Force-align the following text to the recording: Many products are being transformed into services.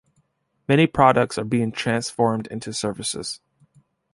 Many 0.67 0.87
products 0.87 1.37
are 1.37 1.43
being 1.43 1.71
transformed 1.71 2.47
into 2.47 2.73
services. 2.73 3.39